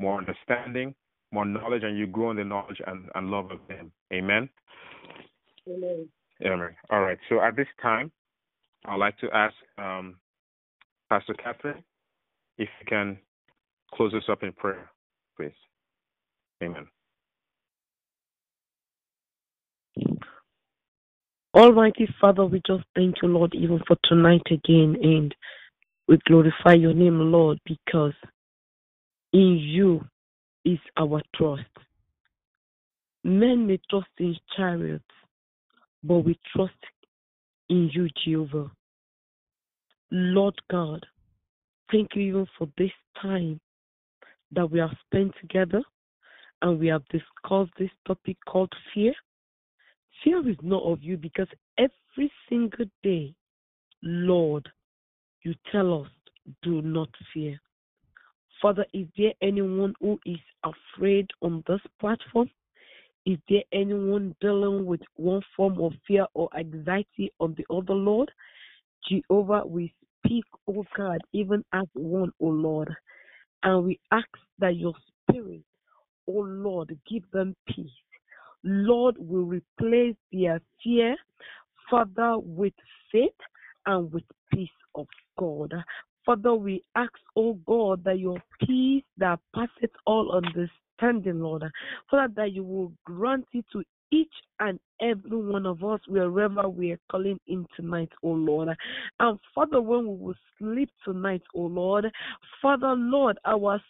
more 0.00 0.18
understanding, 0.18 0.94
more 1.34 1.44
knowledge 1.44 1.82
and 1.82 1.98
you 1.98 2.06
grow 2.06 2.30
in 2.30 2.36
the 2.36 2.44
knowledge 2.44 2.80
and, 2.86 3.08
and 3.14 3.30
love 3.30 3.50
of 3.50 3.58
Him. 3.68 3.90
Amen. 4.12 4.48
Amen. 5.68 6.08
Amen. 6.44 6.76
All 6.90 7.00
right. 7.00 7.18
So 7.28 7.40
at 7.40 7.56
this 7.56 7.66
time, 7.82 8.10
I'd 8.86 8.98
like 8.98 9.18
to 9.18 9.28
ask 9.32 9.54
um, 9.78 10.16
Pastor 11.10 11.34
Catherine 11.34 11.82
if 12.58 12.68
you 12.80 12.86
can 12.86 13.18
close 13.92 14.14
us 14.14 14.22
up 14.30 14.42
in 14.42 14.52
prayer, 14.52 14.90
please. 15.36 15.52
Amen. 16.62 16.86
Almighty 21.54 22.08
Father, 22.20 22.44
we 22.44 22.60
just 22.66 22.84
thank 22.96 23.16
you, 23.22 23.28
Lord, 23.28 23.54
even 23.54 23.80
for 23.86 23.96
tonight 24.04 24.42
again, 24.50 24.96
and 25.02 25.34
we 26.08 26.18
glorify 26.26 26.74
your 26.74 26.92
name, 26.92 27.18
Lord, 27.32 27.58
because 27.64 28.12
in 29.32 29.56
you 29.60 30.04
is 30.64 30.78
our 30.96 31.22
trust. 31.34 31.62
Men 33.22 33.66
may 33.66 33.78
trust 33.90 34.08
in 34.18 34.36
chariots, 34.56 35.04
but 36.02 36.18
we 36.18 36.38
trust 36.54 36.72
in 37.68 37.90
you, 37.92 38.08
Jehovah. 38.24 38.70
Lord 40.10 40.54
God, 40.70 41.04
thank 41.90 42.10
you 42.14 42.22
even 42.22 42.46
for 42.58 42.68
this 42.76 42.92
time 43.20 43.60
that 44.52 44.70
we 44.70 44.78
have 44.78 44.96
spent 45.06 45.32
together 45.40 45.82
and 46.62 46.78
we 46.78 46.86
have 46.88 47.02
discussed 47.08 47.72
this 47.78 47.90
topic 48.06 48.36
called 48.46 48.72
fear. 48.92 49.12
Fear 50.22 50.48
is 50.50 50.56
not 50.62 50.82
of 50.82 51.02
you 51.02 51.16
because 51.16 51.48
every 51.78 52.30
single 52.48 52.86
day, 53.02 53.34
Lord, 54.02 54.68
you 55.42 55.54
tell 55.72 56.02
us, 56.02 56.10
do 56.62 56.82
not 56.82 57.08
fear. 57.32 57.58
Father, 58.64 58.86
is 58.94 59.06
there 59.18 59.34
anyone 59.42 59.92
who 60.00 60.18
is 60.24 60.38
afraid 60.64 61.30
on 61.42 61.62
this 61.68 61.82
platform? 62.00 62.48
Is 63.26 63.36
there 63.46 63.62
anyone 63.74 64.34
dealing 64.40 64.86
with 64.86 65.02
one 65.16 65.42
form 65.54 65.78
of 65.82 65.92
fear 66.08 66.24
or 66.32 66.48
anxiety 66.58 67.30
on 67.40 67.54
the 67.58 67.66
other, 67.68 67.92
Lord? 67.92 68.30
Jehovah, 69.06 69.66
we 69.66 69.92
speak, 70.24 70.44
oh 70.66 70.82
God, 70.96 71.18
even 71.34 71.62
as 71.74 71.84
one, 71.92 72.32
oh 72.40 72.46
Lord. 72.46 72.88
And 73.64 73.84
we 73.84 74.00
ask 74.10 74.28
that 74.60 74.76
your 74.76 74.94
spirit, 75.28 75.60
oh 76.26 76.46
Lord, 76.46 76.98
give 77.06 77.30
them 77.32 77.54
peace. 77.68 77.90
Lord, 78.62 79.16
will 79.18 79.44
replace 79.44 80.16
their 80.32 80.58
fear, 80.82 81.16
Father, 81.90 82.38
with 82.38 82.72
faith 83.12 83.28
and 83.84 84.10
with 84.10 84.24
peace 84.50 84.70
of 84.94 85.06
God. 85.38 85.74
Father, 86.24 86.54
we 86.54 86.82
ask, 86.96 87.12
oh 87.36 87.54
God, 87.66 88.02
that 88.04 88.18
your 88.18 88.42
peace 88.66 89.04
that 89.18 89.38
passeth 89.54 89.90
all 90.06 90.32
understanding, 90.32 91.40
Lord, 91.40 91.64
Father, 92.10 92.32
that 92.36 92.52
you 92.52 92.64
will 92.64 92.92
grant 93.04 93.46
it 93.52 93.64
to 93.72 93.82
each 94.10 94.32
and 94.60 94.78
every 95.00 95.36
one 95.36 95.66
of 95.66 95.82
us 95.82 96.00
wherever 96.06 96.68
we 96.68 96.92
are 96.92 97.00
calling 97.10 97.38
in 97.46 97.66
tonight, 97.76 98.10
oh 98.22 98.30
Lord. 98.30 98.68
And 99.20 99.38
Father, 99.54 99.80
when 99.80 100.06
we 100.06 100.16
will 100.16 100.34
sleep 100.58 100.90
tonight, 101.04 101.42
oh 101.54 101.62
Lord, 101.62 102.06
Father, 102.62 102.94
Lord, 102.96 103.38
our 103.44 103.80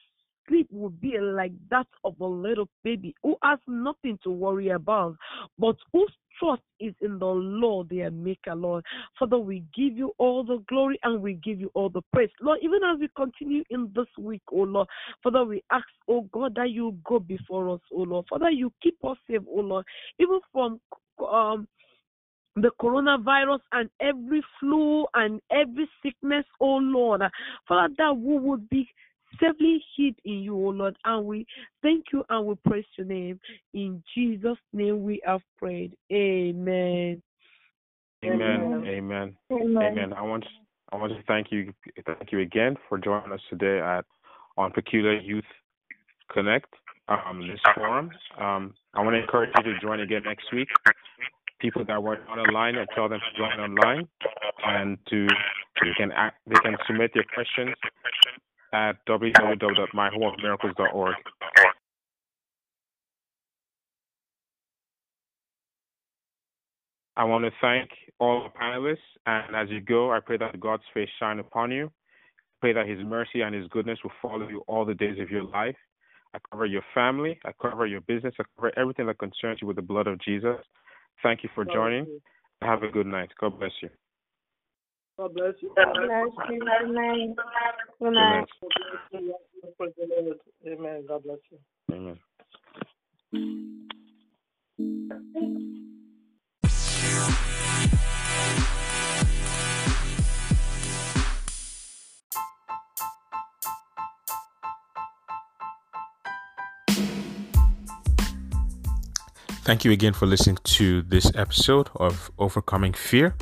sleep 0.49 0.69
will 0.71 0.91
be 0.91 1.19
like 1.19 1.53
that 1.71 1.87
of 2.05 2.19
a 2.21 2.27
little 2.27 2.69
baby 2.83 3.15
who 3.23 3.37
has 3.43 3.59
nothing 3.67 4.19
to 4.25 4.31
worry 4.31 4.71
about, 4.71 5.17
but 5.59 5.77
whose 5.93 6.13
trust 6.39 6.63
is 6.81 6.95
in 7.01 7.19
the 7.19 7.27
Lord, 7.27 7.89
their 7.89 8.11
Maker, 8.11 8.55
Lord. 8.55 8.85
Father, 9.19 9.39
we 9.39 9.65
give 9.75 9.97
you 9.97 10.13
all 10.19 10.45
the 10.45 10.63
glory 10.69 10.99
and 11.03 11.23
we 11.23 11.35
give 11.35 11.61
you 11.61 11.71
all 11.75 11.89
the 11.89 12.03
praise. 12.13 12.31
Lord, 12.41 12.59
even 12.63 12.81
as 12.85 12.99
we 13.01 13.09
continue 13.17 13.63
in 13.71 13.91
this 13.95 14.07
week, 14.19 14.43
oh 14.53 14.63
Lord, 14.63 14.89
Father, 15.23 15.45
we 15.45 15.63
ask, 15.73 15.87
oh 16.09 16.29
God, 16.33 16.55
that 16.57 16.71
you 16.71 16.97
go 17.05 17.19
before 17.19 17.75
us, 17.75 17.81
oh 17.93 18.03
Lord. 18.03 18.27
Father, 18.29 18.51
you 18.51 18.73
keep 18.83 18.97
us 19.05 19.17
safe, 19.29 19.43
oh 19.49 19.61
Lord, 19.61 19.85
even 20.19 20.41
from 20.53 20.81
um 21.31 21.69
the 22.57 22.71
coronavirus 22.81 23.59
and 23.73 23.91
every 24.01 24.43
flu 24.61 25.07
and 25.15 25.41
every 25.51 25.89
sickness, 26.03 26.45
oh 26.61 26.77
Lord. 26.77 27.23
Father, 27.67 27.95
that 27.99 28.17
we 28.17 28.39
would 28.39 28.69
be 28.69 28.89
safely 29.41 29.83
hid 29.97 30.17
in 30.25 30.41
you, 30.41 30.55
O 30.55 30.71
Lord. 30.71 30.97
And 31.05 31.27
we 31.27 31.47
thank 31.83 32.07
you 32.13 32.25
and 32.29 32.47
we 32.47 32.55
praise 32.67 32.85
your 32.97 33.07
name. 33.07 33.41
In 33.73 34.03
Jesus' 34.15 34.59
name 34.73 35.03
we 35.03 35.21
have 35.25 35.41
prayed. 35.59 35.97
Amen. 36.13 37.23
Amen. 38.25 38.85
Amen. 38.87 39.37
Amen. 39.51 39.83
Amen. 39.83 40.13
I 40.13 40.23
want 40.23 40.45
I 40.93 40.97
want 40.97 41.13
to 41.13 41.23
thank 41.27 41.49
you 41.51 41.73
thank 42.07 42.33
you 42.33 42.41
again 42.41 42.77
for 42.89 42.99
joining 42.99 43.33
us 43.33 43.41
today 43.51 43.81
at 43.81 44.05
on 44.57 44.71
Peculiar 44.73 45.19
Youth 45.21 45.45
Connect, 46.31 46.73
um, 47.09 47.47
this 47.47 47.61
forum. 47.75 48.11
Um, 48.39 48.75
I 48.95 49.03
want 49.03 49.15
to 49.15 49.21
encourage 49.21 49.51
you 49.59 49.75
to 49.75 49.81
join 49.81 50.01
again 50.01 50.23
next 50.25 50.53
week. 50.53 50.69
People 51.61 51.85
that 51.87 52.03
were 52.03 52.19
on 52.29 52.39
online, 52.39 52.77
I 52.77 52.87
tell 52.95 53.09
them 53.09 53.21
to 53.21 53.39
join 53.39 53.59
online 53.61 54.09
and 54.65 54.99
to 55.11 55.27
they 55.83 55.91
can 55.97 56.13
act, 56.13 56.37
they 56.47 56.59
can 56.63 56.77
submit 56.87 57.11
their 57.15 57.25
questions 57.35 57.75
at 58.75 58.97
www.myhomeofmiracles.org. 59.07 61.15
I 67.17 67.23
want 67.23 67.45
to 67.45 67.53
thank 67.61 67.89
all 68.19 68.43
the 68.43 68.49
panelists, 68.59 68.97
and 69.25 69.55
as 69.55 69.71
you 69.71 69.81
go, 69.81 70.11
I 70.11 70.19
pray 70.19 70.37
that 70.39 70.59
God's 70.59 70.83
face 70.93 71.09
shine 71.21 71.39
upon 71.39 71.71
you. 71.71 71.87
I 71.87 71.91
pray 72.61 72.73
that 72.73 72.89
His 72.89 72.99
mercy 73.05 73.43
and 73.43 73.55
His 73.55 73.69
goodness 73.69 74.01
will 74.03 74.11
follow 74.21 74.49
you 74.49 74.65
all 74.67 74.85
the 74.85 74.95
days 74.95 75.21
of 75.21 75.31
your 75.31 75.45
life. 75.45 75.77
I 76.35 76.39
cover 76.51 76.67
your 76.67 76.83
family, 76.93 77.39
I 77.45 77.53
cover 77.63 77.87
your 77.87 78.01
business, 78.01 78.35
I 78.41 78.45
cover 78.57 78.73
everything 78.77 79.07
that 79.07 79.21
concerns 79.21 79.61
you 79.63 79.69
with 79.69 79.77
the 79.77 79.83
blood 79.83 80.09
of 80.09 80.21
Jesus. 80.21 80.57
Thank 81.23 81.45
you 81.45 81.51
for 81.55 81.65
joining. 81.65 82.21
Have 82.63 82.83
a 82.83 82.89
good 82.89 83.07
night. 83.07 83.31
God 83.41 83.61
bless 83.61 83.71
you. 83.81 83.91
God 85.17 85.33
bless 85.33 85.55
you. 85.61 85.73
God 85.77 85.95
bless 85.95 86.09
you. 86.51 86.61
Amen. 86.83 87.37
Amen. 88.03 88.03
Amen. 88.03 88.45
God 91.15 91.23
bless 91.23 91.39
you. 91.53 91.59
Amen. 91.93 92.19
Thank 109.63 109.85
you 109.85 109.93
again 109.93 110.15
for 110.15 110.27
listening 110.27 110.59
to 110.65 111.03
this 111.03 111.31
episode 111.37 111.91
of 111.95 112.33
Overcoming 112.41 112.93
Fear 112.93 113.37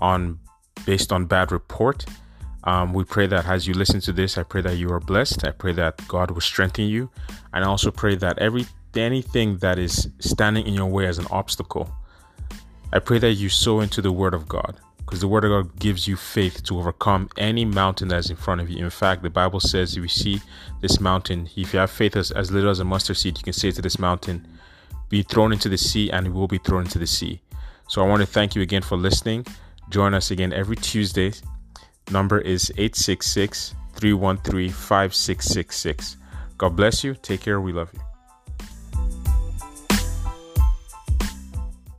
on 0.00 0.40
based 0.86 1.12
on 1.12 1.26
bad 1.26 1.52
report. 1.52 2.06
Um, 2.64 2.92
we 2.92 3.04
pray 3.04 3.26
that 3.26 3.46
as 3.46 3.66
you 3.66 3.74
listen 3.74 4.00
to 4.02 4.12
this, 4.12 4.36
I 4.36 4.42
pray 4.42 4.60
that 4.62 4.76
you 4.76 4.90
are 4.92 5.00
blessed. 5.00 5.46
I 5.46 5.50
pray 5.50 5.72
that 5.72 6.06
God 6.08 6.30
will 6.30 6.42
strengthen 6.42 6.86
you, 6.86 7.10
and 7.52 7.64
I 7.64 7.68
also 7.68 7.90
pray 7.90 8.16
that 8.16 8.38
every 8.38 8.66
anything 8.94 9.58
that 9.58 9.78
is 9.78 10.10
standing 10.18 10.66
in 10.66 10.74
your 10.74 10.86
way 10.86 11.06
as 11.06 11.18
an 11.18 11.26
obstacle, 11.30 11.88
I 12.92 12.98
pray 12.98 13.18
that 13.20 13.34
you 13.34 13.48
sow 13.48 13.80
into 13.80 14.02
the 14.02 14.12
Word 14.12 14.34
of 14.34 14.46
God, 14.46 14.76
because 14.98 15.20
the 15.20 15.28
Word 15.28 15.44
of 15.44 15.50
God 15.50 15.78
gives 15.78 16.06
you 16.06 16.16
faith 16.16 16.62
to 16.64 16.78
overcome 16.78 17.30
any 17.36 17.64
mountain 17.64 18.08
that 18.08 18.18
is 18.18 18.30
in 18.30 18.36
front 18.36 18.60
of 18.60 18.68
you. 18.68 18.84
In 18.84 18.90
fact, 18.90 19.22
the 19.22 19.30
Bible 19.30 19.60
says 19.60 19.96
if 19.96 20.02
you 20.02 20.08
see 20.08 20.42
this 20.82 21.00
mountain, 21.00 21.48
if 21.56 21.72
you 21.72 21.78
have 21.78 21.90
faith 21.90 22.14
as, 22.14 22.30
as 22.32 22.50
little 22.50 22.70
as 22.70 22.80
a 22.80 22.84
mustard 22.84 23.16
seed, 23.16 23.38
you 23.38 23.44
can 23.44 23.52
say 23.52 23.70
to 23.70 23.80
this 23.80 23.98
mountain, 23.98 24.46
"Be 25.08 25.22
thrown 25.22 25.52
into 25.52 25.68
the 25.68 25.78
sea," 25.78 26.10
and 26.10 26.26
it 26.26 26.32
will 26.32 26.48
be 26.48 26.58
thrown 26.58 26.82
into 26.82 26.98
the 26.98 27.06
sea. 27.06 27.40
So 27.88 28.02
I 28.02 28.06
want 28.06 28.20
to 28.20 28.26
thank 28.26 28.54
you 28.54 28.60
again 28.60 28.82
for 28.82 28.96
listening. 28.96 29.46
Join 29.88 30.14
us 30.14 30.30
again 30.30 30.52
every 30.52 30.76
Tuesday. 30.76 31.32
Number 32.10 32.38
is 32.38 32.70
866 32.76 33.74
313 33.94 34.70
5666. 34.70 36.16
God 36.58 36.76
bless 36.76 37.04
you. 37.04 37.14
Take 37.14 37.42
care. 37.42 37.60
We 37.60 37.72
love 37.72 37.90
you. 37.94 38.09